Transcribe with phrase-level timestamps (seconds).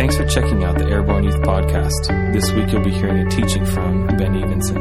[0.00, 2.32] Thanks for checking out the Airborne Youth Podcast.
[2.32, 4.80] This week you'll be hearing a teaching from Ben Evenson.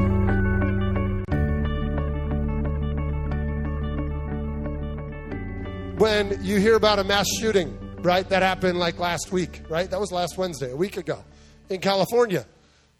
[5.97, 8.29] when you hear about a mass shooting, right?
[8.29, 9.91] That happened like last week, right?
[9.91, 11.21] That was last Wednesday, a week ago
[11.69, 12.45] in California.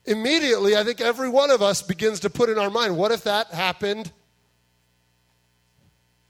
[0.04, 3.24] Immediately, I think every one of us begins to put in our mind, what if
[3.24, 4.12] that happened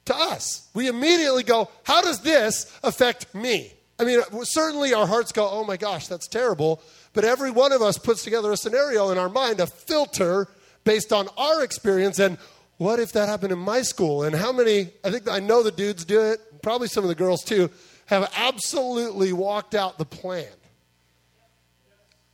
[0.06, 0.70] to us?
[0.76, 3.74] We immediately go, how does this affect me?
[4.00, 6.82] I mean, certainly our hearts go, oh my gosh, that's terrible.
[7.14, 10.48] But every one of us puts together a scenario in our mind, a filter
[10.86, 12.38] based on our experience and
[12.80, 14.24] what if that happened in my school?
[14.24, 17.16] And how many, I think I know the dudes do it, probably some of the
[17.16, 17.70] girls too,
[18.06, 20.48] have absolutely walked out the plan.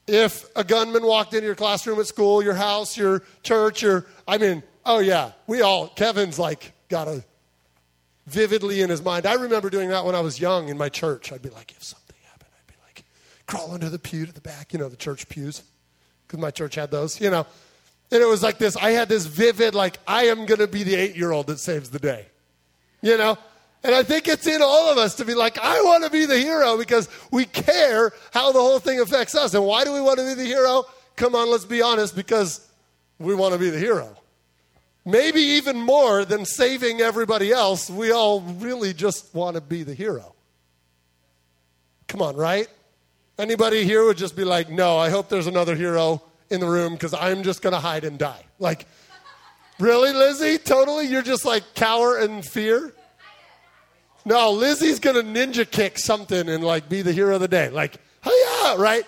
[0.05, 4.37] If a gunman walked into your classroom at school, your house, your church, your, I
[4.37, 7.23] mean, oh yeah, we all, Kevin's like got a
[8.25, 9.25] vividly in his mind.
[9.25, 11.31] I remember doing that when I was young in my church.
[11.31, 13.03] I'd be like, if something happened, I'd be like,
[13.47, 15.63] crawl under the pew to the back, you know, the church pews,
[16.27, 17.45] because my church had those, you know.
[18.11, 20.83] And it was like this I had this vivid, like, I am going to be
[20.83, 22.25] the eight year old that saves the day,
[23.01, 23.37] you know?
[23.83, 26.25] And I think it's in all of us to be like, I want to be
[26.25, 29.53] the hero because we care how the whole thing affects us.
[29.53, 30.85] And why do we want to be the hero?
[31.15, 32.67] Come on, let's be honest, because
[33.19, 34.17] we want to be the hero.
[35.05, 39.93] Maybe even more than saving everybody else, we all really just want to be the
[39.93, 40.33] hero.
[42.07, 42.67] Come on, right?
[43.37, 46.93] Anybody here would just be like, no, I hope there's another hero in the room
[46.93, 48.43] because I'm just going to hide and die.
[48.59, 48.87] Like,
[49.79, 50.57] really, Lizzie?
[50.57, 51.05] Totally?
[51.05, 52.93] You're just like cower and fear?
[54.25, 57.69] No, Lizzie's going to ninja kick something and like be the hero of the day.
[57.69, 59.03] Like, yeah, right?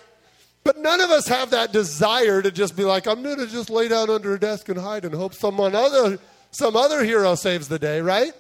[0.68, 3.70] But none of us have that desire to just be like, I'm going to just
[3.70, 6.20] lay down under a desk and hide and hope someone other,
[6.52, 8.34] some other hero saves the day, right?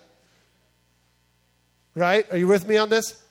[1.95, 2.29] Right?
[2.29, 3.23] Are you with me on this?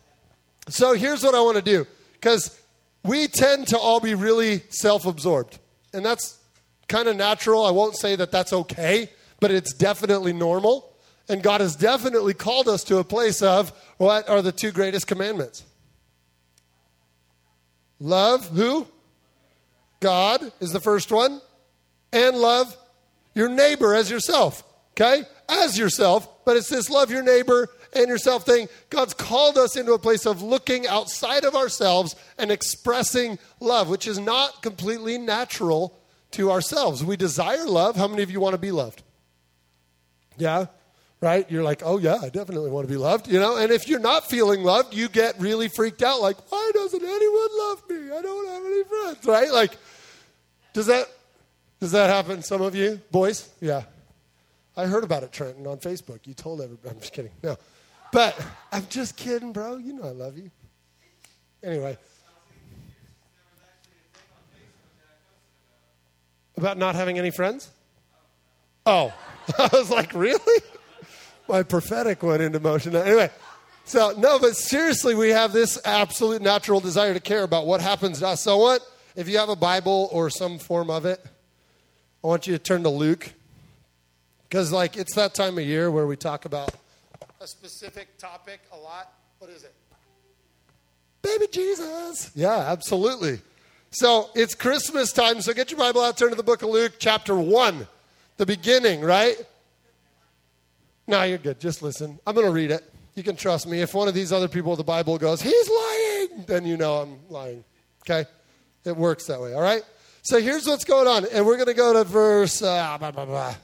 [0.70, 2.58] So here's what I want to do because
[3.04, 5.58] we tend to all be really self absorbed.
[5.92, 6.38] And that's
[6.88, 7.66] kind of natural.
[7.66, 9.10] I won't say that that's okay,
[9.40, 10.90] but it's definitely normal.
[11.28, 15.06] And God has definitely called us to a place of what are the two greatest
[15.06, 15.64] commandments?
[18.00, 18.86] Love who?
[20.00, 21.40] God is the first one.
[22.12, 22.76] And love
[23.34, 24.62] your neighbor as yourself.
[24.92, 25.22] Okay?
[25.48, 26.44] As yourself.
[26.44, 28.68] But it's this love your neighbor and yourself thing.
[28.90, 34.06] God's called us into a place of looking outside of ourselves and expressing love, which
[34.06, 35.98] is not completely natural
[36.32, 37.02] to ourselves.
[37.02, 37.96] We desire love.
[37.96, 39.02] How many of you want to be loved?
[40.36, 40.66] Yeah?
[41.20, 41.50] Right?
[41.50, 43.56] You're like, oh, yeah, I definitely want to be loved, you know?
[43.56, 47.48] And if you're not feeling loved, you get really freaked out, like, why doesn't anyone
[47.58, 48.16] love me?
[48.16, 49.50] I don't have any friends, right?
[49.50, 49.76] Like,
[50.72, 51.06] does that,
[51.80, 53.00] does that happen, some of you?
[53.10, 53.48] Boys?
[53.60, 53.82] Yeah.
[54.76, 56.26] I heard about it, Trenton, on Facebook.
[56.26, 56.94] You told everybody.
[56.94, 57.32] I'm just kidding.
[57.42, 57.56] No.
[58.12, 58.38] But
[58.70, 59.78] I'm just kidding, bro.
[59.78, 60.50] You know I love you.
[61.62, 61.96] Anyway.
[66.58, 67.70] About not having any friends?
[68.84, 69.12] Oh.
[69.58, 70.62] I was like, really?
[71.48, 72.94] My prophetic went into motion.
[72.94, 73.30] Anyway,
[73.84, 78.20] so no, but seriously, we have this absolute natural desire to care about what happens
[78.20, 78.42] to us.
[78.42, 78.82] So, what
[79.14, 81.24] if you have a Bible or some form of it?
[82.24, 83.32] I want you to turn to Luke
[84.48, 86.74] because, like, it's that time of year where we talk about
[87.40, 89.12] a specific topic a lot.
[89.38, 89.72] What is it?
[91.22, 92.30] Baby Jesus.
[92.34, 93.40] Yeah, absolutely.
[93.90, 95.40] So it's Christmas time.
[95.40, 97.86] So get your Bible out, turn to the book of Luke, chapter 1,
[98.36, 99.36] the beginning, right?
[101.06, 101.60] No, you're good.
[101.60, 102.18] Just listen.
[102.26, 102.82] I'm going to read it.
[103.14, 103.80] You can trust me.
[103.80, 106.96] If one of these other people with the Bible goes, he's lying, then you know
[106.96, 107.64] I'm lying.
[108.02, 108.28] Okay?
[108.84, 109.82] It works that way, all right?
[110.22, 111.24] So here's what's going on.
[111.32, 113.54] And we're going to go to verse uh, blah, blah, blah,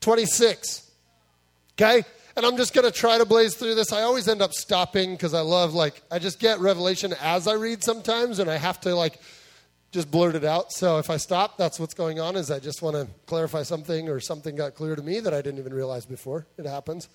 [0.00, 0.90] 26.
[1.74, 2.04] Okay?
[2.34, 3.92] And I'm just going to try to blaze through this.
[3.92, 7.54] I always end up stopping because I love, like, I just get revelation as I
[7.54, 9.20] read sometimes, and I have to, like,
[9.92, 10.72] just blurt it out.
[10.72, 12.34] So if I stop, that's what's going on.
[12.34, 15.42] Is I just want to clarify something, or something got clear to me that I
[15.42, 16.46] didn't even realize before.
[16.58, 17.08] It happens.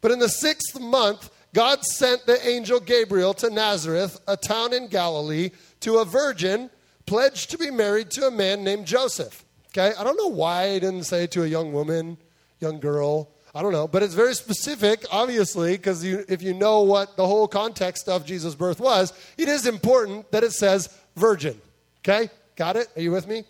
[0.00, 4.88] But in the sixth month, God sent the angel Gabriel to Nazareth, a town in
[4.88, 5.50] Galilee,
[5.80, 6.70] to a virgin
[7.06, 9.44] pledged to be married to a man named Joseph.
[9.68, 12.16] Okay, I don't know why he didn't say to a young woman,
[12.60, 13.30] young girl.
[13.54, 17.46] I don't know, but it's very specific, obviously, because if you know what the whole
[17.46, 21.60] context of Jesus' birth was, it is important that it says virgin.
[22.06, 22.30] Okay?
[22.56, 22.88] Got it?
[22.96, 23.44] Are you with me?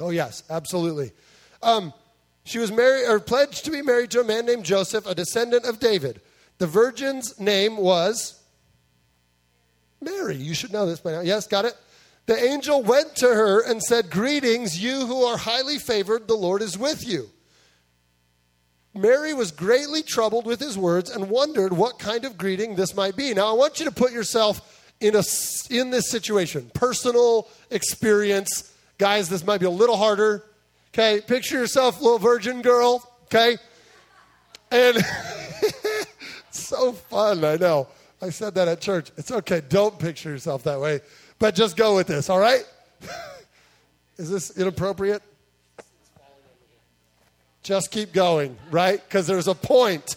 [0.00, 1.12] Oh, yes, absolutely.
[1.62, 1.92] Um,
[2.44, 5.64] she was married or pledged to be married to a man named Joseph, a descendant
[5.64, 6.20] of David.
[6.58, 8.40] The virgin's name was
[10.00, 10.36] Mary.
[10.36, 11.20] You should know this by now.
[11.20, 11.74] Yes, got it?
[12.26, 16.62] The angel went to her and said, Greetings, you who are highly favored, the Lord
[16.62, 17.28] is with you.
[18.94, 23.16] Mary was greatly troubled with his words and wondered what kind of greeting this might
[23.16, 23.32] be.
[23.32, 24.71] Now, I want you to put yourself
[25.02, 25.22] in, a,
[25.68, 30.44] in this situation, personal experience, guys, this might be a little harder.
[30.94, 33.06] Okay, picture yourself, little virgin girl.
[33.24, 33.56] Okay,
[34.70, 34.96] and
[36.52, 37.44] so fun.
[37.44, 37.88] I know.
[38.22, 39.10] I said that at church.
[39.16, 39.60] It's okay.
[39.68, 41.00] Don't picture yourself that way,
[41.40, 42.30] but just go with this.
[42.30, 42.64] All right?
[44.18, 45.22] Is this inappropriate?
[47.64, 49.02] Just keep going, right?
[49.02, 50.14] Because there's a point.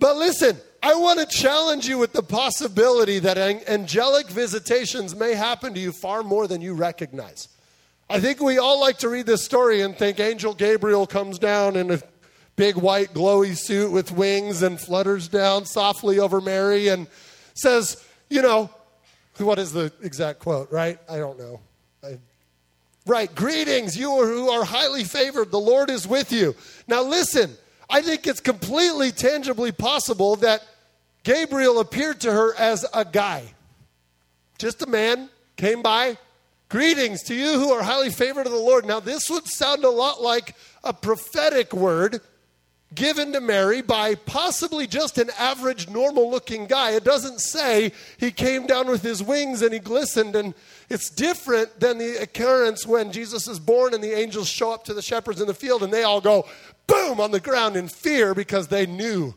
[0.00, 5.74] But listen, I want to challenge you with the possibility that angelic visitations may happen
[5.74, 7.48] to you far more than you recognize.
[8.08, 11.76] I think we all like to read this story and think Angel Gabriel comes down
[11.76, 12.00] in a
[12.56, 17.06] big white glowy suit with wings and flutters down softly over Mary and
[17.54, 18.70] says, you know,
[19.36, 20.98] what is the exact quote, right?
[21.08, 21.60] I don't know.
[22.02, 22.18] I,
[23.06, 26.54] right, greetings, you who are highly favored, the Lord is with you.
[26.88, 27.54] Now listen,
[27.88, 30.62] I think it's completely tangibly possible that
[31.22, 33.54] Gabriel appeared to her as a guy.
[34.58, 36.18] Just a man came by.
[36.68, 38.86] Greetings to you who are highly favored of the Lord.
[38.86, 42.20] Now, this would sound a lot like a prophetic word
[42.94, 46.92] given to Mary by possibly just an average, normal looking guy.
[46.92, 50.34] It doesn't say he came down with his wings and he glistened.
[50.34, 50.54] And
[50.88, 54.94] it's different than the occurrence when Jesus is born and the angels show up to
[54.94, 56.46] the shepherds in the field and they all go
[56.86, 59.34] boom on the ground in fear because they knew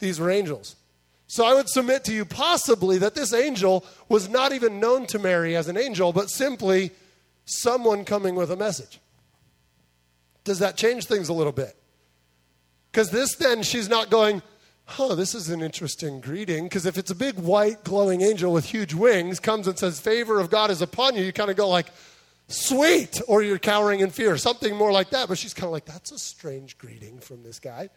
[0.00, 0.76] these were angels.
[1.30, 5.18] So I would submit to you possibly that this angel was not even known to
[5.18, 6.90] Mary as an angel, but simply
[7.44, 8.98] someone coming with a message.
[10.44, 11.76] Does that change things a little bit?
[12.90, 14.40] Because this then, she's not going,
[14.98, 16.64] oh, this is an interesting greeting.
[16.64, 20.40] Because if it's a big white glowing angel with huge wings comes and says, favor
[20.40, 21.88] of God is upon you, you kind of go like,
[22.46, 25.28] sweet, or you're cowering in fear, something more like that.
[25.28, 27.90] But she's kind of like, that's a strange greeting from this guy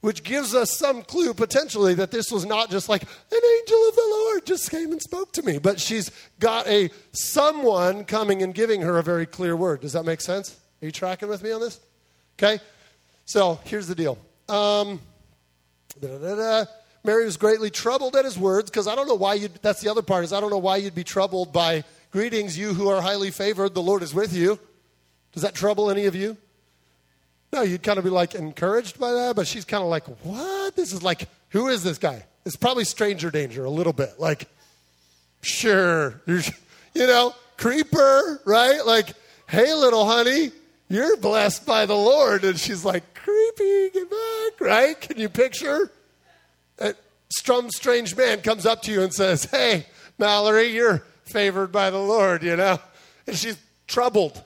[0.00, 3.08] which gives us some clue potentially that this was not just like an
[3.58, 8.04] angel of the Lord just came and spoke to me, but she's got a someone
[8.04, 9.80] coming and giving her a very clear word.
[9.80, 10.56] Does that make sense?
[10.82, 11.80] Are you tracking with me on this?
[12.38, 12.60] Okay.
[13.26, 14.18] So here's the deal.
[14.48, 15.00] Um.
[17.02, 19.48] Mary was greatly troubled at his words because I don't know why you.
[19.62, 22.74] That's the other part is I don't know why you'd be troubled by greetings, you
[22.74, 23.74] who are highly favored.
[23.74, 24.58] The Lord is with you.
[25.32, 26.36] Does that trouble any of you?
[27.52, 30.76] No, you'd kind of be like encouraged by that, but she's kind of like, what?
[30.76, 32.24] This is like, who is this guy?
[32.46, 34.18] It's probably stranger danger a little bit.
[34.18, 34.48] Like,
[35.42, 36.42] sure, you're,
[36.94, 38.84] you know, creeper, right?
[38.86, 39.14] Like,
[39.48, 40.52] hey, little honey,
[40.88, 42.44] you're blessed by the Lord.
[42.44, 45.00] And she's like, creepy, get back, right?
[45.00, 45.90] Can you picture?
[46.76, 46.96] That
[47.30, 49.86] some strange man comes up to you and says, hey,
[50.18, 52.78] Mallory, you're favored by the Lord, you know?
[53.26, 54.42] And she's troubled.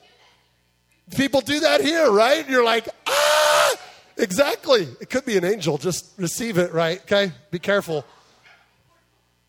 [1.13, 2.47] People do that here, right?
[2.49, 3.75] You're like, ah,
[4.17, 4.87] exactly.
[4.99, 5.77] It could be an angel.
[5.77, 6.99] Just receive it, right?
[7.01, 7.31] Okay?
[7.51, 8.05] Be careful.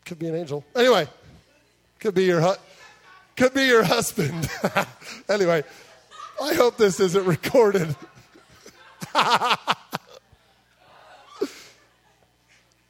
[0.05, 0.63] Could be an angel.
[0.75, 1.07] Anyway,
[1.99, 2.59] could be your hu-
[3.35, 4.49] could be your husband.
[5.29, 5.63] anyway,
[6.41, 7.95] I hope this isn't recorded.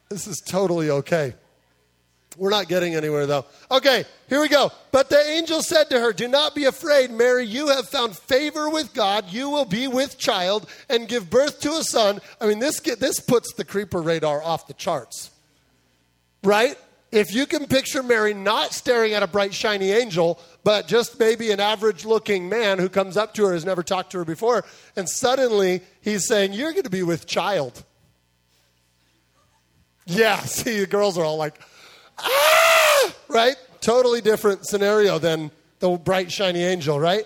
[0.09, 1.33] this is totally okay.
[2.37, 3.45] We're not getting anywhere though.
[3.71, 4.71] Okay, here we go.
[4.91, 7.45] But the angel said to her, Do not be afraid, Mary.
[7.45, 9.25] You have found favor with God.
[9.29, 12.19] You will be with child and give birth to a son.
[12.39, 15.31] I mean, this, this puts the creeper radar off the charts,
[16.43, 16.77] right?
[17.11, 21.51] If you can picture Mary not staring at a bright, shiny angel, but just maybe
[21.51, 24.65] an average looking man who comes up to her, has never talked to her before,
[24.95, 27.83] and suddenly he's saying, You're going to be with child.
[30.05, 31.59] Yeah, see, the girls are all like,
[32.19, 33.13] ah!
[33.29, 33.55] right?
[33.81, 37.25] Totally different scenario than the bright, shiny angel, right?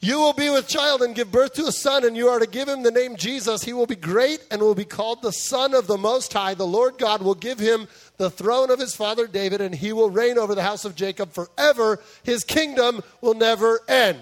[0.00, 2.46] You will be with child and give birth to a son, and you are to
[2.46, 3.62] give him the name Jesus.
[3.62, 6.54] He will be great and will be called the Son of the Most High.
[6.54, 7.86] The Lord God will give him
[8.16, 11.32] the throne of his father David, and he will reign over the house of Jacob
[11.32, 12.00] forever.
[12.24, 14.18] His kingdom will never end.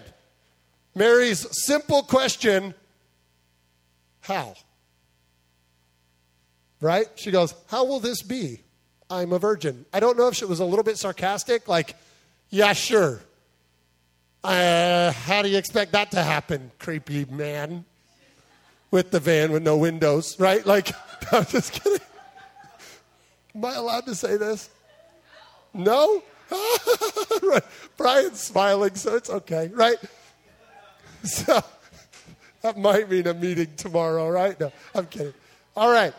[0.94, 2.74] Mary's simple question
[4.20, 4.54] how?
[6.80, 7.06] Right?
[7.16, 8.60] She goes, How will this be?
[9.10, 9.84] I'm a virgin.
[9.92, 11.96] I don't know if she was a little bit sarcastic, like,
[12.48, 13.20] yeah, sure.
[14.44, 17.84] Uh, how do you expect that to happen, creepy man?
[18.92, 20.64] With the van with no windows, right?
[20.64, 20.92] Like,
[21.32, 22.00] I'm just kidding.
[23.54, 24.70] Am I allowed to say this?
[25.74, 26.22] No?
[27.42, 27.62] right.
[27.96, 29.98] Brian's smiling, so it's okay, right?
[31.22, 31.62] So,
[32.62, 34.58] that might mean a meeting tomorrow, right?
[34.58, 35.34] No, I'm kidding.
[35.76, 36.14] All right.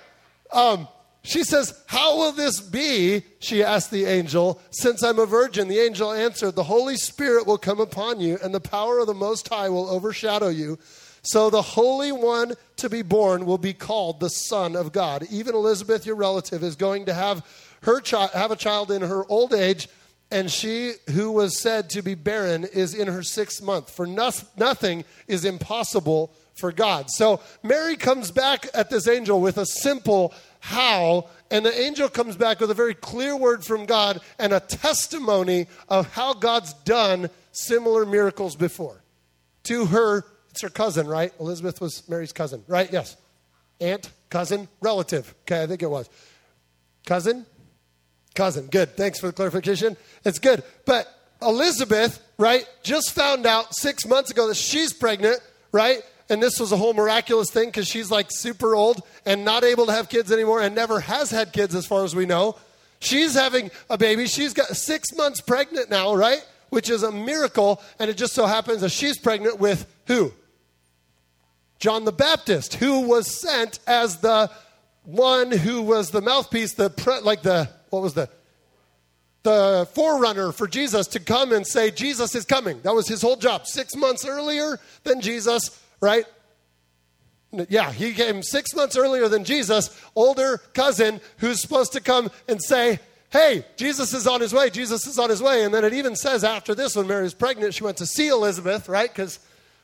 [0.53, 0.88] Um,
[1.23, 3.23] she says, How will this be?
[3.39, 5.67] She asked the angel, since I'm a virgin.
[5.67, 9.13] The angel answered, The Holy Spirit will come upon you, and the power of the
[9.13, 10.79] Most High will overshadow you.
[11.23, 15.27] So the Holy One to be born will be called the Son of God.
[15.29, 17.45] Even Elizabeth, your relative, is going to have
[17.83, 19.87] her child have a child in her old age,
[20.31, 23.89] and she who was said to be barren is in her sixth month.
[23.89, 27.09] For no, nothing is impossible for God.
[27.09, 32.37] So Mary comes back at this angel with a simple how, and the angel comes
[32.37, 37.29] back with a very clear word from God and a testimony of how God's done
[37.51, 39.03] similar miracles before.
[39.63, 41.33] To her, it's her cousin, right?
[41.39, 42.91] Elizabeth was Mary's cousin, right?
[42.91, 43.17] Yes.
[43.79, 45.33] Aunt, cousin, relative.
[45.41, 46.09] Okay, I think it was.
[47.05, 47.45] Cousin,
[48.33, 48.67] Cousin.
[48.67, 48.95] Good.
[48.95, 49.97] Thanks for the clarification.
[50.23, 50.63] It's good.
[50.85, 51.07] But
[51.41, 55.39] Elizabeth, right, just found out six months ago that she's pregnant,
[55.71, 56.01] right?
[56.31, 59.85] And this was a whole miraculous thing because she's like super old and not able
[59.88, 62.55] to have kids anymore and never has had kids as far as we know.
[63.01, 64.27] She's having a baby.
[64.27, 66.41] She's got six months pregnant now, right?
[66.69, 67.81] Which is a miracle.
[68.00, 70.31] And it just so happens that she's pregnant with who?
[71.79, 74.50] John the Baptist, who was sent as the
[75.03, 78.29] one who was the mouthpiece, the pre- like the what was the
[79.43, 82.79] the forerunner for Jesus to come and say Jesus is coming.
[82.83, 83.65] That was his whole job.
[83.65, 86.25] 6 months earlier than Jesus, right?
[87.70, 92.62] Yeah, he came 6 months earlier than Jesus, older cousin who's supposed to come and
[92.62, 94.70] say, "Hey, Jesus is on his way.
[94.70, 97.34] Jesus is on his way." And then it even says after this when Mary was
[97.34, 99.13] pregnant, she went to see Elizabeth, right?
[99.13, 99.39] Cuz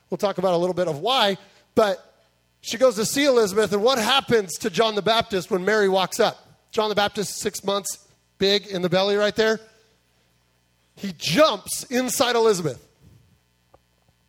[0.10, 1.38] we'll talk about a little bit of why,
[1.76, 2.14] but
[2.62, 6.20] she goes to see Elizabeth, and what happens to John the Baptist when Mary walks
[6.20, 6.48] up?
[6.72, 8.00] John the Baptist, six months,
[8.38, 9.60] big in the belly right there.
[10.96, 12.84] He jumps inside Elizabeth.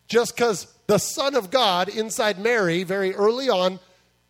[0.09, 3.78] Just because the Son of God inside Mary, very early on,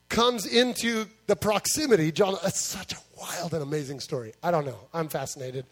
[0.09, 2.13] comes into the proximity.
[2.13, 4.35] John, that's such a wild and amazing story.
[4.43, 4.89] I don't know.
[4.93, 5.65] I'm fascinated.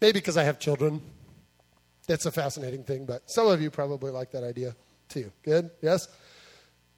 [0.00, 1.02] Maybe because I have children.
[2.08, 4.74] It's a fascinating thing, but some of you probably like that idea
[5.08, 5.30] too.
[5.42, 5.70] Good?
[5.80, 6.06] Yes?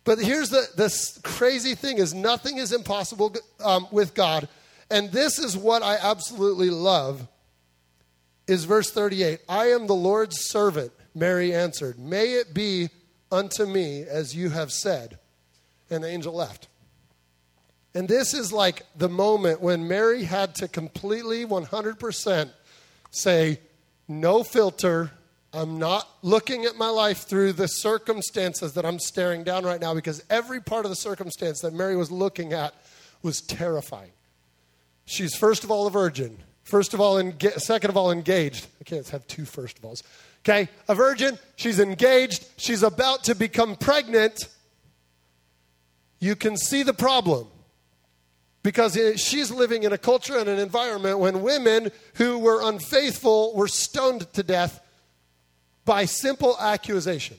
[0.05, 4.49] But here's the this crazy thing is nothing is impossible um, with God.
[4.91, 7.27] And this is what I absolutely love
[8.47, 9.41] is verse 38.
[9.49, 11.99] I am the Lord's servant, Mary answered.
[11.99, 12.91] May it be
[13.31, 15.19] unto me as you have said.
[15.91, 16.69] And the angel left.
[17.95, 22.51] And this is like the moment when Mary had to completely 100%
[23.11, 23.61] say,
[24.09, 25.13] no filter.
[25.53, 29.95] I'm not looking at my life through the circumstances that I'm staring down right now
[29.95, 32.75] because every part of the circumstance that Mary was looking at
[33.23, 34.11] was terrifying.
[35.07, 36.39] She's first of all a virgin.
[36.65, 38.67] First of all, enga- second of all, engaged.
[38.81, 40.03] I can't have two first of alls.
[40.45, 41.39] Okay, a virgin.
[41.57, 42.47] She's engaged.
[42.57, 44.49] She's about to become pregnant.
[46.19, 47.47] You can see the problem
[48.63, 53.69] because she's living in a culture and an environment when women who were unfaithful were
[53.69, 54.81] stoned to death
[55.85, 57.37] by simple accusation.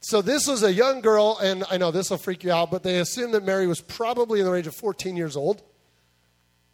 [0.00, 2.82] So this was a young girl, and I know this will freak you out, but
[2.82, 5.62] they assume that Mary was probably in the range of 14 years old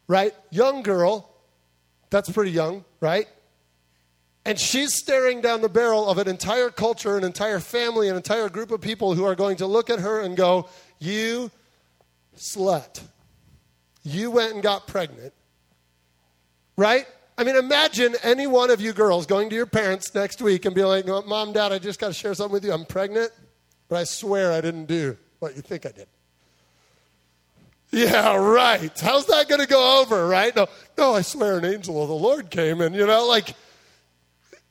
[0.07, 0.35] right?
[0.51, 1.31] Young girl.
[2.11, 3.27] That's pretty young, right?
[4.47, 8.49] And she's staring down the barrel of an entire culture, an entire family, an entire
[8.49, 11.51] group of people who are going to look at her and go, You
[12.37, 13.01] slut.
[14.03, 15.33] You went and got pregnant.
[16.77, 17.07] Right?
[17.37, 20.75] I mean, imagine any one of you girls going to your parents next week and
[20.75, 22.73] be like, oh, Mom, Dad, I just got to share something with you.
[22.73, 23.33] I'm pregnant,
[23.89, 26.07] but I swear I didn't do what you think I did.
[27.91, 28.99] Yeah, right.
[29.01, 30.55] How's that going to go over, right?
[30.55, 30.67] No,
[30.99, 33.55] no, I swear an angel of the Lord came and, you know, like,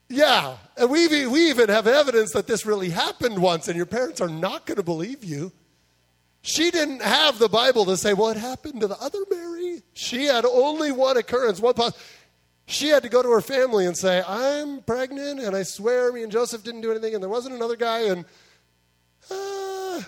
[0.10, 0.58] yeah.
[0.78, 4.30] And we we even have evidence that this really happened once, and your parents are
[4.30, 5.52] not going to believe you.
[6.42, 9.82] She didn't have the Bible to say, it happened to the other Mary.
[9.94, 11.98] She had only one occurrence, one pos-
[12.66, 16.22] She had to go to her family and say, I'm pregnant, and I swear me
[16.22, 18.26] and Joseph didn't do anything, and there wasn't another guy, and
[19.32, 20.02] uh,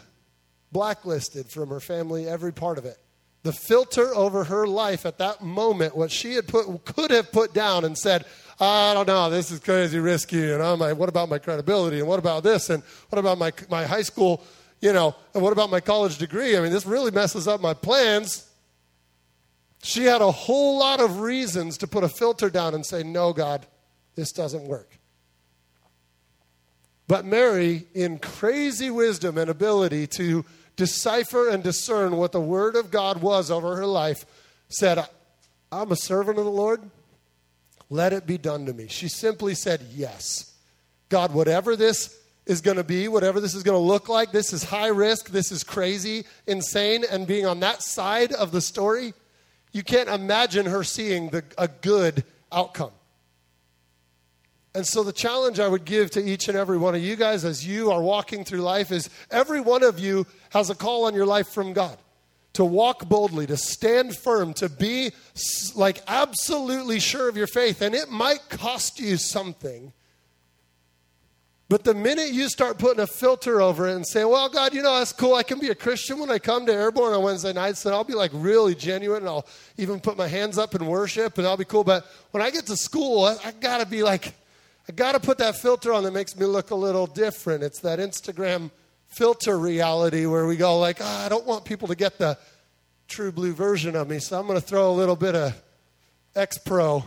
[0.74, 2.98] blacklisted from her family, every part of it
[3.46, 7.54] the filter over her life at that moment, what she had put, could have put
[7.54, 8.26] down and said,
[8.60, 12.08] I don't know, this is crazy risky, and I'm like, what about my credibility, and
[12.08, 14.44] what about this, and what about my, my high school,
[14.80, 16.56] you know, and what about my college degree?
[16.56, 18.50] I mean, this really messes up my plans.
[19.84, 23.34] She had a whole lot of reasons to put a filter down and say, no,
[23.34, 23.68] God,
[24.16, 24.98] this doesn't work.
[27.08, 30.46] But Mary, in crazy wisdom and ability to
[30.76, 34.26] decipher and discern what the Word of God was over her life,
[34.70, 35.06] said,
[35.72, 36.90] I'm a servant of the Lord.
[37.90, 38.88] Let it be done to me.
[38.88, 40.52] She simply said, Yes.
[41.10, 44.54] God, whatever this is going to be, whatever this is going to look like, this
[44.54, 49.14] is high risk, this is crazy, insane, and being on that side of the story,
[49.72, 52.92] you can't imagine her seeing the, a good outcome.
[54.74, 57.46] And so, the challenge I would give to each and every one of you guys
[57.46, 61.14] as you are walking through life is every one of you has a call on
[61.14, 61.98] your life from God
[62.56, 65.12] to walk boldly, to stand firm, to be
[65.76, 67.82] like absolutely sure of your faith.
[67.82, 69.92] And it might cost you something.
[71.68, 74.84] But the minute you start putting a filter over it and saying, well, God, you
[74.84, 75.34] know, that's cool.
[75.34, 78.04] I can be a Christian when I come to Airborne on Wednesday nights, and I'll
[78.04, 79.48] be like really genuine, and I'll
[79.78, 81.84] even put my hands up and worship, and I'll be cool.
[81.84, 84.34] But when I get to school, I, I got to be like,
[84.88, 87.64] I got to put that filter on that makes me look a little different.
[87.64, 88.70] It's that Instagram
[89.16, 92.38] filter reality where we go like, oh, I don't want people to get the
[93.08, 95.54] true blue version of me, so I'm going to throw a little bit of
[96.36, 97.06] X Pro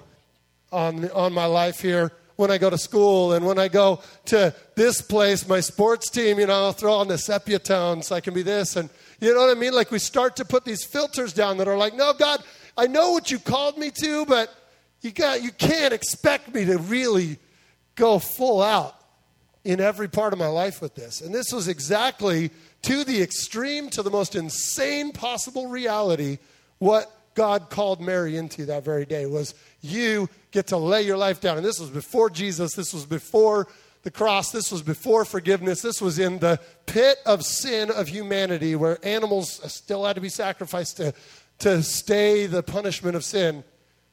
[0.72, 4.54] on on my life here when I go to school and when I go to
[4.74, 8.20] this place, my sports team, you know, I'll throw on the sepia tone so I
[8.20, 8.76] can be this.
[8.76, 8.88] And
[9.20, 9.74] you know what I mean?
[9.74, 12.42] Like we start to put these filters down that are like, no, God,
[12.76, 14.54] I know what you called me to, but
[15.02, 17.36] you got you can't expect me to really
[17.96, 18.97] go full out
[19.68, 21.20] in every part of my life with this.
[21.20, 26.38] And this was exactly to the extreme, to the most insane possible reality,
[26.78, 31.42] what God called Mary into that very day was you get to lay your life
[31.42, 31.58] down.
[31.58, 33.68] And this was before Jesus, this was before
[34.04, 38.74] the cross, this was before forgiveness, this was in the pit of sin of humanity
[38.74, 41.12] where animals still had to be sacrificed to,
[41.58, 43.62] to stay the punishment of sin.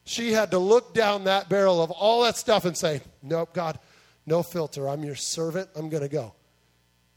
[0.03, 3.79] She had to look down that barrel of all that stuff and say, Nope, God,
[4.25, 4.87] no filter.
[4.87, 5.69] I'm your servant.
[5.75, 6.33] I'm going to go.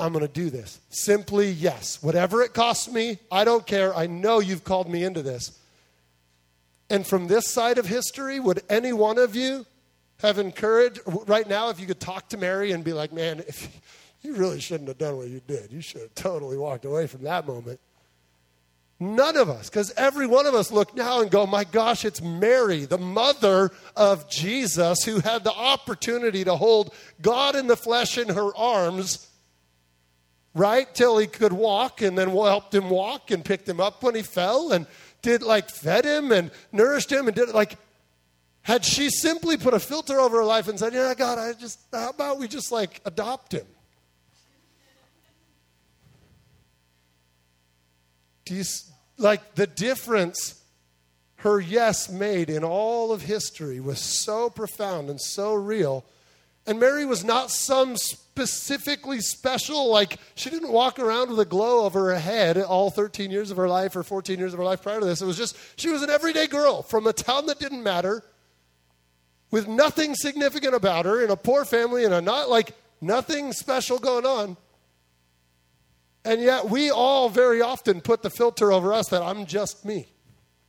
[0.00, 0.80] I'm going to do this.
[0.90, 2.02] Simply yes.
[2.02, 3.94] Whatever it costs me, I don't care.
[3.94, 5.58] I know you've called me into this.
[6.90, 9.66] And from this side of history, would any one of you
[10.20, 13.80] have encouraged right now if you could talk to Mary and be like, man, if,
[14.22, 15.72] you really shouldn't have done what you did.
[15.72, 17.80] You should have totally walked away from that moment.
[19.00, 22.20] None of us, because every one of us look now and go, my gosh, it's
[22.20, 28.18] Mary, the mother of Jesus, who had the opportunity to hold God in the flesh
[28.18, 29.28] in her arms,
[30.52, 30.92] right?
[30.94, 34.22] Till he could walk, and then helped him walk and picked him up when he
[34.22, 34.84] fell and
[35.22, 37.76] did like fed him and nourished him and did like,
[38.62, 41.78] had she simply put a filter over her life and said, yeah, God, I just,
[41.92, 43.66] how about we just like adopt him?
[48.44, 48.64] Do you,
[49.18, 50.62] like the difference
[51.36, 56.04] her yes made in all of history was so profound and so real.
[56.66, 61.84] And Mary was not some specifically special, like she didn't walk around with a glow
[61.84, 64.82] over her head all 13 years of her life or 14 years of her life
[64.82, 65.22] prior to this.
[65.22, 68.22] It was just, she was an everyday girl from a town that didn't matter,
[69.50, 73.98] with nothing significant about her, in a poor family, and a not like nothing special
[73.98, 74.56] going on.
[76.28, 80.08] And yet, we all very often put the filter over us that I'm just me.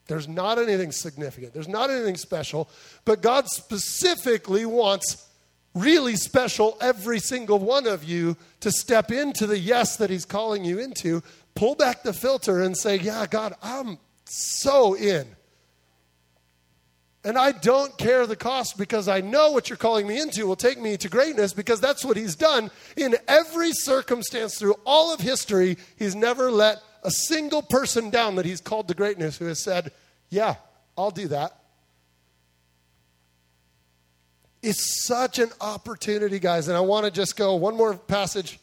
[0.08, 2.70] There's not anything significant, there's not anything special.
[3.04, 5.28] But God specifically wants
[5.76, 10.64] really special every single one of you to step into the yes that He's calling
[10.64, 11.22] you into.
[11.56, 15.28] Pull back the filter and say, Yeah, God, I'm so in.
[17.30, 20.56] And I don't care the cost because I know what you're calling me into will
[20.56, 25.20] take me to greatness because that's what he's done in every circumstance through all of
[25.20, 25.78] history.
[25.96, 29.92] He's never let a single person down that he's called to greatness who has said,
[30.32, 30.56] Yeah,
[30.98, 31.56] I'll do that.
[34.64, 36.68] It's such an opportunity, guys.
[36.68, 38.60] And I want to just go one more passage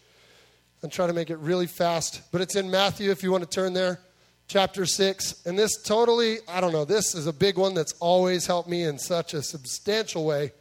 [0.83, 2.21] and try to make it really fast.
[2.33, 4.01] But it's in Matthew if you want to turn there
[4.49, 5.47] chapter 6.
[5.47, 8.85] And this totally, I don't know, this is a big one that's always helped me
[8.85, 10.53] in such a substantial way.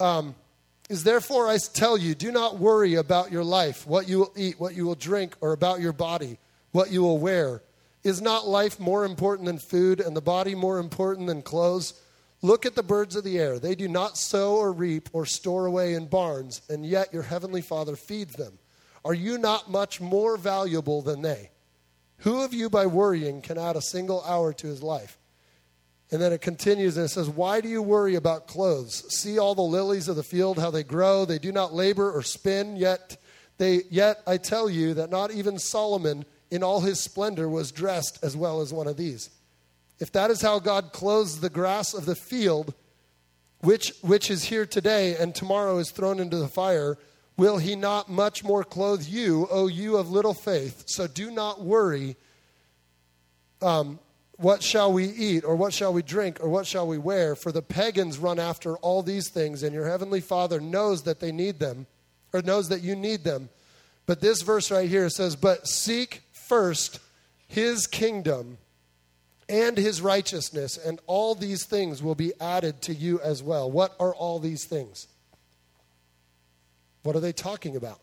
[0.00, 0.34] Um,
[0.88, 4.60] is therefore I tell you, do not worry about your life, what you will eat,
[4.60, 6.38] what you will drink, or about your body,
[6.72, 7.62] what you will wear.
[8.04, 12.00] Is not life more important than food, and the body more important than clothes?
[12.40, 13.58] Look at the birds of the air.
[13.58, 17.62] They do not sow or reap or store away in barns, and yet your heavenly
[17.62, 18.58] Father feeds them.
[19.04, 21.50] Are you not much more valuable than they?
[22.18, 25.18] Who of you, by worrying, can add a single hour to his life?
[26.10, 29.04] And then it continues and it says, Why do you worry about clothes?
[29.14, 31.24] See all the lilies of the field, how they grow.
[31.24, 33.16] They do not labor or spin, yet,
[33.58, 38.20] they, yet I tell you that not even Solomon in all his splendor was dressed
[38.22, 39.30] as well as one of these.
[39.98, 42.74] If that is how God clothes the grass of the field,
[43.60, 46.98] which, which is here today and tomorrow is thrown into the fire,
[47.36, 50.84] Will he not much more clothe you, O you of little faith?
[50.86, 52.16] So do not worry.
[53.60, 53.98] Um,
[54.38, 57.34] what shall we eat, or what shall we drink, or what shall we wear?
[57.34, 61.32] For the pagans run after all these things, and your heavenly Father knows that they
[61.32, 61.86] need them,
[62.32, 63.48] or knows that you need them.
[64.04, 67.00] But this verse right here says, But seek first
[67.48, 68.58] his kingdom
[69.48, 73.70] and his righteousness, and all these things will be added to you as well.
[73.70, 75.06] What are all these things?
[77.06, 78.00] What are they talking about?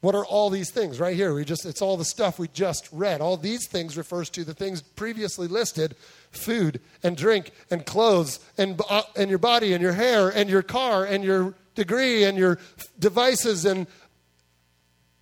[0.00, 1.34] What are all these things right here?
[1.34, 3.20] We just it's all the stuff we just read.
[3.20, 5.96] All these things refers to the things previously listed:
[6.30, 10.62] food and drink and clothes and uh, and your body and your hair and your
[10.62, 12.58] car and your degree and your
[12.98, 13.86] devices and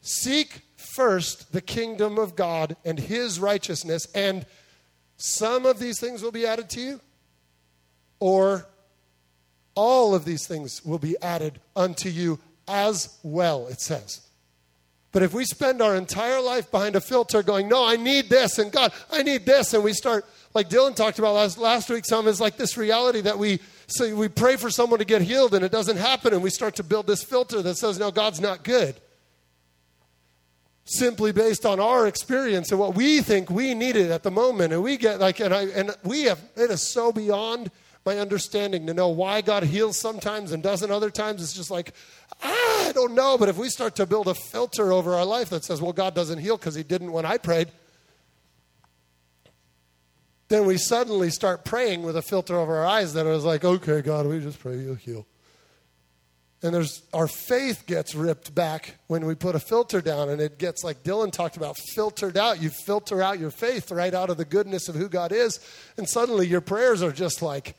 [0.01, 4.47] seek first the kingdom of God and his righteousness and
[5.17, 7.01] some of these things will be added to you
[8.21, 8.67] or
[9.75, 14.21] all of these things will be added unto you as well, it says.
[15.13, 18.59] But if we spend our entire life behind a filter going, no, I need this,
[18.59, 20.25] and God, I need this, and we start,
[20.55, 24.15] like Dylan talked about last, last week, some is like this reality that we so
[24.15, 26.83] we pray for someone to get healed and it doesn't happen, and we start to
[26.83, 28.97] build this filter that says, no, God's not good.
[30.87, 34.73] Simply based on our experience and what we think we needed at the moment.
[34.73, 37.71] And we get like, and I and we have it is so beyond
[38.05, 41.43] my understanding to know why God heals sometimes and doesn't other times.
[41.43, 41.95] It's just like,
[42.43, 43.39] ah, I don't know.
[43.39, 46.15] But if we start to build a filter over our life that says, well, God
[46.15, 47.69] doesn't heal because he didn't when I prayed,
[50.49, 54.03] then we suddenly start praying with a filter over our eyes that is like, okay,
[54.03, 55.27] God, we just pray you'll heal.
[56.63, 60.59] And there's our faith gets ripped back when we put a filter down, and it
[60.59, 62.63] gets like Dylan talked about, filtered out.
[62.63, 65.61] You filter out your faith right out of the goodness of who God is,
[65.99, 67.75] and suddenly your prayers are just like,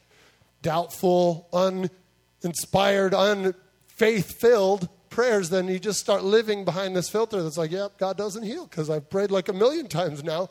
[0.65, 7.69] doubtful, uninspired, unfaith filled prayers, then you just start living behind this filter that's like,
[7.69, 10.49] yep, God doesn't heal because I've prayed like a million times now.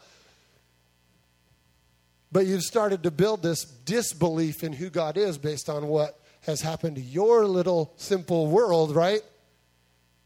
[2.30, 6.60] But you've started to build this disbelief in who God is based on what has
[6.60, 9.20] happened to your little simple world, right?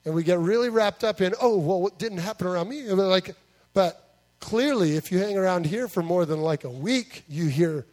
[0.04, 2.82] And we get really wrapped up in, oh, well, what didn't happen around me?
[2.84, 3.34] Like,
[3.72, 7.86] but clearly, if you hang around here for more than like a week, you hear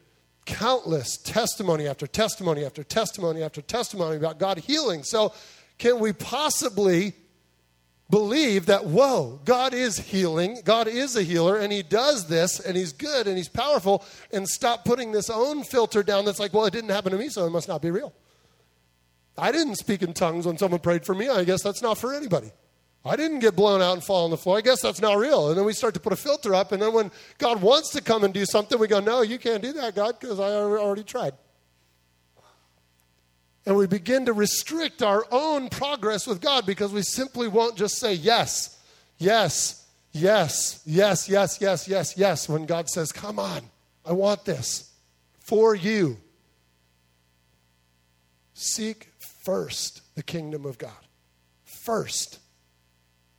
[0.45, 5.03] countless testimony after testimony after testimony after testimony about God healing.
[5.03, 5.33] So,
[5.77, 7.13] can we possibly
[8.09, 12.77] believe that, whoa, God is healing, God is a healer, and He does this, and
[12.77, 16.65] He's good, and He's powerful, and stop putting this own filter down that's like, well,
[16.65, 18.13] it didn't happen to me, so it must not be real.
[19.37, 21.27] I didn't speak in tongues when someone prayed for me.
[21.27, 22.51] I guess that's not for anybody.
[23.07, 24.57] I didn't get blown out and fall on the floor.
[24.57, 25.49] I guess that's not real.
[25.49, 26.71] And then we start to put a filter up.
[26.71, 29.61] And then when God wants to come and do something, we go, No, you can't
[29.61, 31.33] do that, God, because I already tried.
[33.67, 37.97] And we begin to restrict our own progress with God because we simply won't just
[37.97, 38.79] say yes,
[39.17, 43.61] yes, yes, yes, yes, yes, yes, yes when God says, Come on,
[44.03, 44.91] I want this
[45.39, 46.17] for you.
[48.55, 49.09] Seek
[49.43, 50.91] first the kingdom of God.
[51.65, 52.39] First.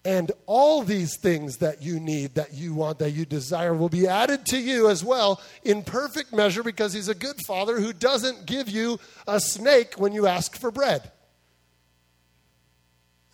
[0.07, 4.07] And all these things that you need, that you want, that you desire will be
[4.07, 8.47] added to you as well in perfect measure because he's a good father who doesn't
[8.47, 11.11] give you a snake when you ask for bread.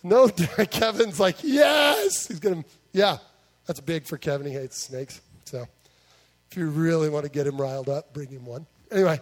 [0.01, 0.27] No,
[0.71, 2.27] Kevin's like, yes.
[2.27, 3.17] He's going to, yeah,
[3.67, 4.47] that's big for Kevin.
[4.47, 5.21] He hates snakes.
[5.45, 5.67] So
[6.49, 8.65] if you really want to get him riled up, bring him one.
[8.91, 9.21] Anyway,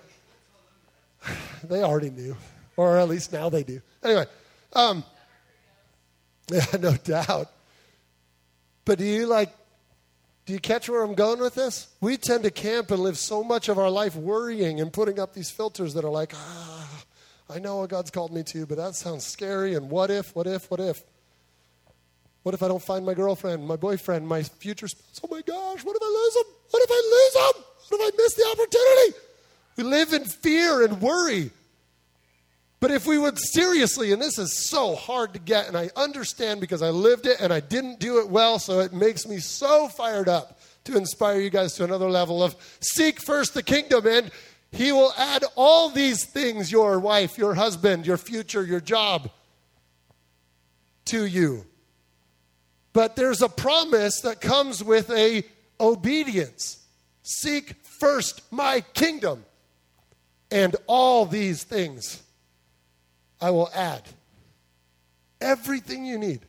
[1.66, 2.38] they already knew,
[2.78, 3.82] or at least now they do.
[4.06, 4.26] Anyway,
[4.72, 5.04] um,
[6.52, 7.48] Yeah, no doubt.
[8.86, 9.54] But do you like,
[10.46, 11.88] do you catch where I'm going with this?
[12.02, 15.34] We tend to camp and live so much of our life worrying and putting up
[15.34, 17.04] these filters that are like, ah,
[17.50, 19.76] I know what God's called me to, but that sounds scary.
[19.76, 21.04] And what if, what if, what if?
[22.44, 25.22] What if I don't find my girlfriend, my boyfriend, my future spouse?
[25.24, 26.54] Oh my gosh, what if I lose them?
[26.72, 27.64] What if I lose them?
[27.90, 29.18] What if I miss the opportunity?
[29.78, 31.52] We live in fear and worry.
[32.82, 36.60] But if we would seriously, and this is so hard to get, and I understand
[36.60, 39.88] because I lived it and I didn't do it well, so it makes me so
[39.88, 44.32] fired up to inspire you guys to another level of seek first the kingdom, and
[44.72, 49.30] He will add all these things your wife, your husband, your future, your job
[51.06, 51.66] to you.
[52.94, 55.44] But there's a promise that comes with a
[55.80, 56.84] obedience.
[57.22, 59.46] Seek first my kingdom,
[60.50, 62.24] and all these things
[63.42, 64.04] I will add
[65.42, 66.42] everything you need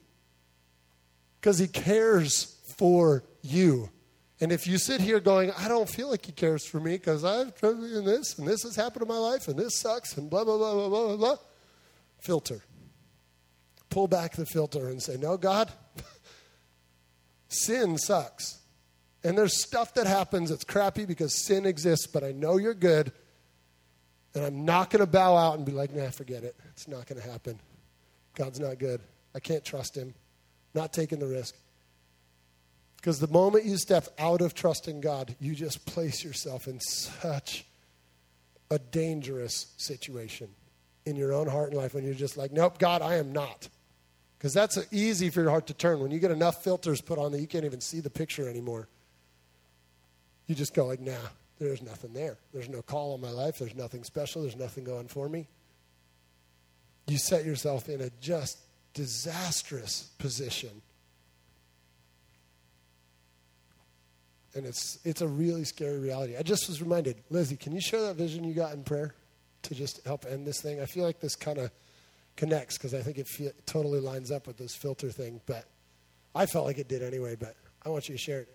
[1.41, 3.91] because He cares for you.
[4.41, 7.25] And if you sit here going, I don't feel like He cares for me because
[7.25, 10.45] I've in this and this has happened in my life and this sucks and blah,
[10.45, 11.37] blah, blah, blah, blah, blah,
[12.21, 12.61] filter.
[13.89, 15.71] Pull back the filter and say, No, God,
[17.49, 18.59] sin sucks.
[19.25, 23.13] And there's stuff that happens that's crappy because sin exists, but I know you're good
[24.35, 26.57] and I'm not going to bow out and be like, nah, forget it.
[26.71, 27.59] It's not going to happen.
[28.35, 29.01] God's not good.
[29.35, 30.15] I can't trust him.
[30.75, 31.55] Not taking the risk.
[32.97, 37.67] Because the moment you step out of trusting God, you just place yourself in such
[38.71, 40.49] a dangerous situation
[41.05, 43.69] in your own heart and life when you're just like, nope, God, I am not
[44.39, 46.01] Because that's easy for your heart to turn.
[46.01, 48.89] When you get enough filters put on that you can't even see the picture anymore,
[50.47, 51.13] you just go like, nah,
[51.65, 52.39] there's nothing there.
[52.53, 53.59] There's no call on my life.
[53.59, 54.43] There's nothing special.
[54.43, 55.49] There's nothing going for me.
[57.07, 58.59] You set yourself in a just
[58.95, 60.83] disastrous position.
[64.55, 66.37] And it's, it's a really scary reality.
[66.37, 69.15] I just was reminded, Lizzie, can you share that vision you got in prayer
[69.63, 70.81] to just help end this thing?
[70.81, 71.71] I feel like this kind of
[72.37, 75.65] connects because I think it fe- totally lines up with this filter thing, but
[76.35, 78.49] I felt like it did anyway, but I want you to share it.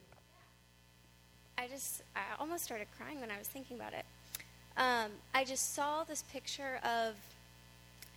[1.58, 2.04] I just,
[2.40, 4.06] almost started crying when I was thinking about it.
[4.78, 7.16] Um, I just saw this picture of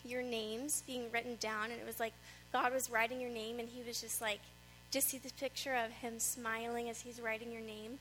[0.05, 2.13] your names being written down, and it was like
[2.53, 4.41] God was writing your name, and He was just like,
[4.91, 7.99] just see this picture of Him smiling as He's writing your name.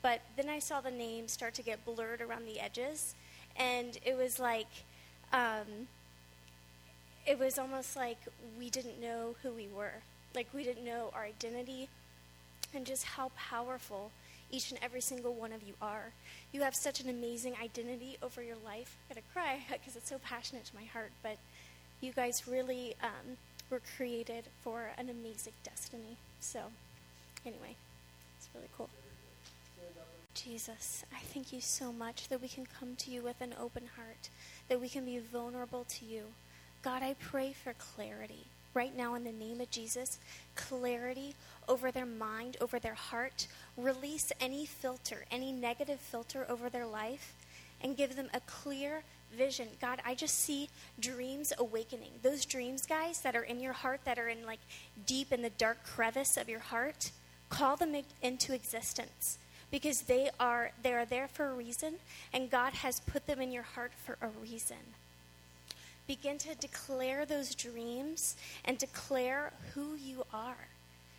[0.00, 3.14] But then I saw the names start to get blurred around the edges,
[3.56, 4.68] and it was like,
[5.32, 5.88] um,
[7.26, 8.18] it was almost like
[8.58, 10.02] we didn't know who we were.
[10.34, 11.88] Like we didn't know our identity
[12.74, 14.12] and just how powerful
[14.50, 16.12] each and every single one of you are.
[16.52, 18.96] You have such an amazing identity over your life.
[19.08, 21.36] Going to cry because it's so passionate to my heart, but
[22.00, 23.36] you guys really um,
[23.70, 26.16] were created for an amazing destiny.
[26.40, 26.60] So,
[27.44, 27.74] anyway,
[28.38, 28.88] it's really cool.
[30.34, 33.84] Jesus, I thank you so much that we can come to you with an open
[33.96, 34.28] heart,
[34.68, 36.22] that we can be vulnerable to you.
[36.82, 40.18] God, I pray for clarity right now in the name of Jesus,
[40.54, 41.34] clarity
[41.68, 43.46] over their mind, over their heart.
[43.76, 47.34] Release any filter, any negative filter over their life,
[47.80, 49.02] and give them a clear
[49.36, 49.68] vision.
[49.80, 52.12] God, I just see dreams awakening.
[52.22, 54.60] Those dreams, guys, that are in your heart, that are in like
[55.06, 57.10] deep in the dark crevice of your heart,
[57.50, 59.38] call them into existence
[59.70, 61.94] because they are they are there for a reason
[62.32, 64.76] and God has put them in your heart for a reason
[66.08, 70.68] begin to declare those dreams and declare who you are.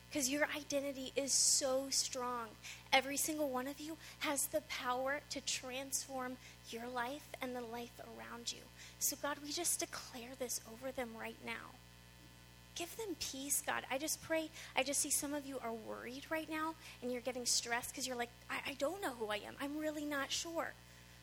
[0.10, 2.48] Because your identity is so strong.
[2.92, 6.38] Every single one of you has the power to transform
[6.72, 8.62] your life and the life around you.
[9.00, 11.76] So, God, we just declare this over them right now.
[12.76, 13.84] Give them peace, God.
[13.92, 14.50] I just pray.
[14.76, 18.08] I just see some of you are worried right now and you're getting stressed because
[18.08, 19.56] you're like, I, I don't know who I am.
[19.62, 20.74] I'm really not sure.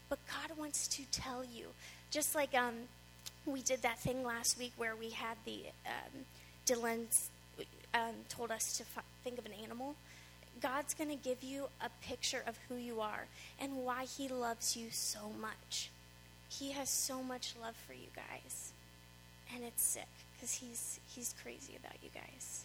[0.08, 1.68] But God wants to tell you.
[2.10, 2.74] Just like um,
[3.46, 6.24] we did that thing last week where we had the um,
[6.66, 7.30] Dylan's
[7.96, 9.94] um, told us to f- think of an animal.
[10.60, 13.26] God's going to give you a picture of who you are
[13.60, 15.90] and why He loves you so much.
[16.48, 18.72] He has so much love for you guys,
[19.54, 22.64] and it's sick because He's He's crazy about you guys.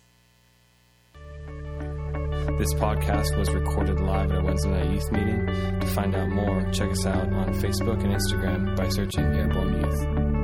[2.58, 5.46] This podcast was recorded live at a Wednesday night youth meeting.
[5.80, 10.41] To find out more, check us out on Facebook and Instagram by searching Airborne Youth.